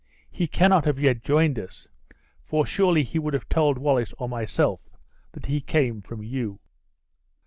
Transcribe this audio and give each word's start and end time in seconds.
He 0.31 0.47
cannot 0.47 0.85
have 0.85 0.97
yet 0.97 1.21
joined 1.21 1.59
us, 1.59 1.87
for 2.41 2.65
surely 2.65 3.03
he 3.03 3.19
would 3.19 3.35
have 3.35 3.47
told 3.49 3.77
Wallace 3.77 4.11
or 4.17 4.27
myself 4.27 4.89
that 5.33 5.45
he 5.45 5.61
came 5.61 6.01
from 6.01 6.23
you?" 6.23 6.57